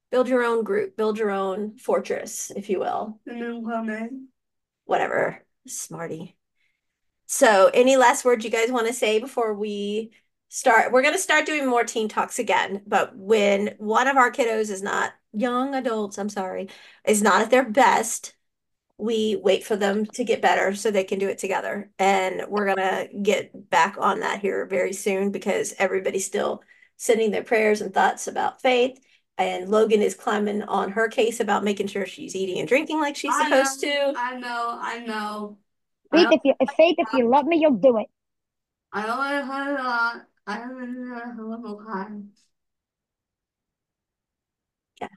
[0.10, 3.20] build your own group, build your own fortress, if you will.
[3.28, 4.30] And then come in.
[4.86, 6.36] Whatever, smarty.
[7.28, 10.10] So, any last words you guys want to say before we
[10.49, 10.91] start?
[10.91, 14.72] We're going to start doing more teen talks again, but when one of our kiddos
[14.72, 16.70] is not young adults, I'm sorry,
[17.05, 18.34] is not at their best,
[18.98, 21.91] we wait for them to get better so they can do it together.
[22.00, 26.64] And we're going to get back on that here very soon because everybody's still
[26.95, 29.00] sending their prayers and thoughts about faith.
[29.38, 33.16] And Logan is climbing on her case about making sure she's eating and drinking like
[33.16, 34.20] she's I supposed know, to.
[34.20, 35.58] I know, I know.
[36.12, 38.08] Faith, I, if you, if Faith, if you love me, you'll do it.
[38.91, 40.16] I always heard a lot.
[40.48, 42.32] I don't heard a little time.
[45.00, 45.10] Yeah,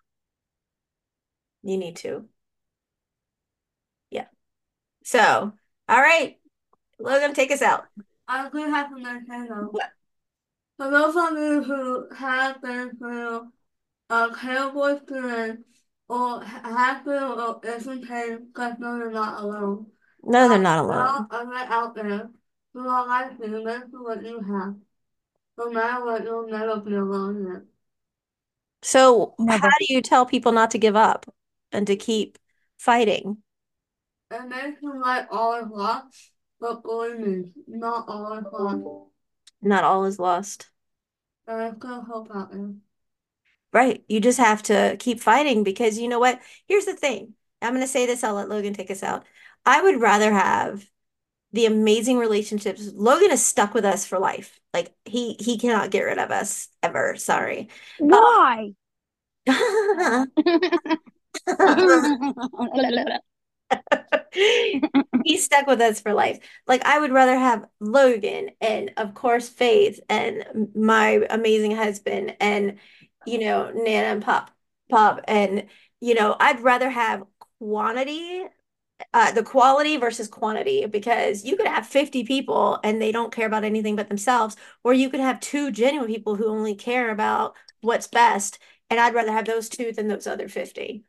[1.62, 2.28] you need to.
[5.14, 5.22] Yeah.
[5.24, 5.52] So,
[5.88, 6.38] all right,
[6.98, 7.84] Logan, take us out.
[8.28, 9.66] I could have an antenna.
[9.70, 9.90] What?
[10.76, 13.52] For those of you who have been through
[14.08, 15.66] a terrible experience
[16.08, 19.86] or have been or is in pain, just know you're not alone.
[20.22, 21.26] No, they're There not are alone.
[21.30, 22.30] others out there
[22.72, 24.74] who are like you, meant for what you have.
[25.58, 27.62] No matter what, you'll never be alone in it.
[28.82, 31.26] So, how do you tell people not to give up
[31.72, 32.38] and to keep
[32.78, 33.42] fighting?
[34.30, 39.10] It makes you like all is lost, but believe me, not all is lost.
[39.62, 40.70] Not all is lost.
[41.46, 42.74] There is still hope out there.
[43.72, 44.04] Right.
[44.08, 46.40] You just have to keep fighting because you know what?
[46.66, 47.34] Here's the thing.
[47.62, 49.24] I'm going to say this, I'll let Logan take us out.
[49.66, 50.88] I would rather have
[51.52, 52.90] the amazing relationships.
[52.94, 54.58] Logan is stuck with us for life.
[54.72, 57.16] Like he he cannot get rid of us ever.
[57.16, 57.68] Sorry.
[57.98, 58.74] Why?
[64.32, 66.38] He's stuck with us for life.
[66.66, 72.78] Like I would rather have Logan and of course Faith and my amazing husband and
[73.26, 74.50] you know Nana and Pop
[74.90, 75.66] Pop and
[76.00, 77.24] you know I'd rather have
[77.58, 78.44] quantity
[79.14, 83.46] uh, the quality versus quantity because you could have 50 people and they don't care
[83.46, 87.56] about anything but themselves, or you could have two genuine people who only care about
[87.80, 88.58] what's best.
[88.90, 91.04] And I'd rather have those two than those other 50.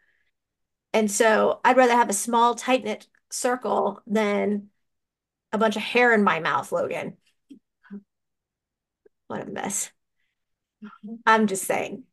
[0.93, 4.69] And so I'd rather have a small, tight knit circle than
[5.53, 7.17] a bunch of hair in my mouth, Logan.
[9.27, 9.91] What a mess.
[11.25, 12.03] I'm just saying.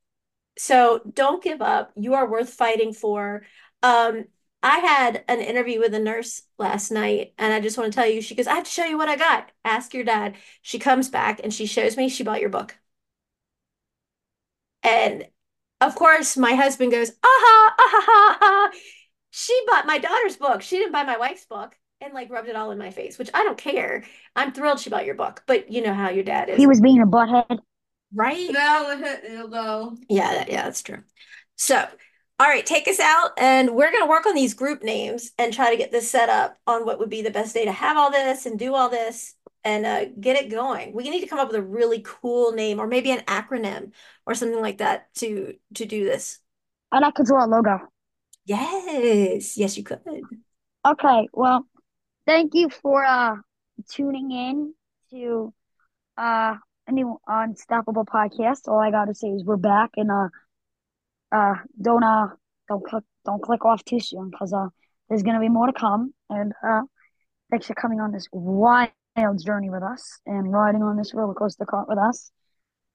[0.58, 1.92] So don't give up.
[1.96, 3.44] You are worth fighting for.
[3.82, 4.26] Um,
[4.62, 8.08] I had an interview with a nurse last night, and I just want to tell
[8.08, 9.52] you, she goes, I have to show you what I got.
[9.64, 10.36] Ask your dad.
[10.62, 12.76] She comes back and she shows me she bought your book.
[14.82, 15.28] And
[15.80, 18.70] of course, my husband goes, aha, aha, aha, aha.
[19.30, 20.62] She bought my daughter's book.
[20.62, 23.30] She didn't buy my wife's book and like rubbed it all in my face, which
[23.34, 24.04] I don't care.
[24.34, 26.56] I'm thrilled she bought your book, but you know how your dad is.
[26.56, 27.58] He was being a butthead.
[28.14, 28.50] Right?
[28.50, 29.96] Now let you go.
[30.08, 31.02] Yeah, that, yeah, that's true.
[31.56, 31.86] So,
[32.40, 35.70] all right, take us out, and we're gonna work on these group names and try
[35.70, 38.10] to get this set up on what would be the best day to have all
[38.10, 39.34] this and do all this
[39.64, 40.92] and uh, get it going.
[40.92, 43.92] We need to come up with a really cool name or maybe an acronym
[44.26, 46.38] or something like that to to do this.
[46.92, 47.80] And I could draw a logo.
[48.44, 50.00] Yes, yes, you could.
[50.86, 51.66] Okay, well,
[52.26, 53.36] thank you for uh
[53.90, 54.74] tuning in
[55.10, 55.52] to
[56.16, 56.54] uh
[56.86, 58.68] a new Unstoppable podcast.
[58.68, 60.28] All I gotta say is we're back and uh
[61.30, 62.28] uh don't uh
[62.68, 64.68] don't click don't click off too soon because uh
[65.08, 66.82] there's gonna be more to come and uh
[67.50, 68.90] thanks for coming on this wild
[69.44, 72.30] journey with us and riding on this roller coaster cart with us.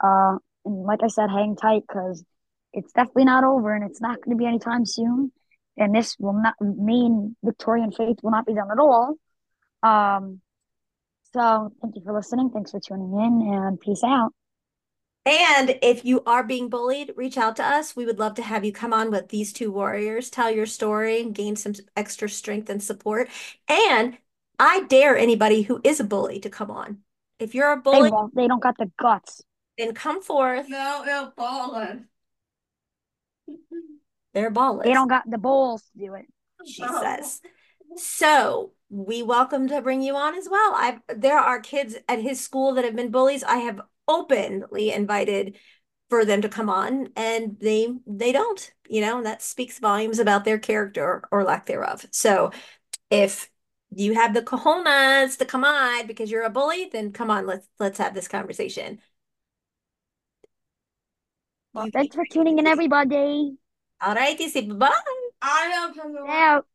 [0.03, 2.24] Uh and like I said, hang tight because
[2.72, 5.32] it's definitely not over and it's not gonna be anytime soon.
[5.78, 9.16] And this will not mean Victorian faith will not be done at all.
[9.82, 10.41] Um
[11.34, 12.51] so thank you for listening.
[12.51, 14.34] Thanks for tuning in and peace out.
[15.26, 17.95] And if you are being bullied, reach out to us.
[17.95, 21.22] We would love to have you come on with these two warriors, tell your story,
[21.22, 23.30] and gain some extra strength and support.
[23.70, 24.18] And
[24.59, 26.99] I dare anybody who is a bully to come on.
[27.39, 29.41] If you're a bully, they, they don't got the guts.
[29.77, 30.69] Then come forth.
[30.69, 32.05] No, they're balling.
[34.33, 34.83] They're ballless.
[34.83, 36.25] They don't got the balls to do it.
[36.61, 37.41] Oh, she says.
[37.97, 40.73] So we welcome to bring you on as well.
[40.75, 43.43] I've there are kids at his school that have been bullies.
[43.43, 45.57] I have openly invited
[46.09, 50.19] for them to come on and they they don't you know and that speaks volumes
[50.19, 52.51] about their character or lack thereof so
[53.09, 53.49] if
[53.95, 57.67] you have the cojones to come on because you're a bully then come on let's
[57.79, 58.99] let's have this conversation.
[61.73, 63.57] Well, thanks for tuning in everybody.
[64.01, 64.91] All right you say bye
[65.41, 66.65] I don't out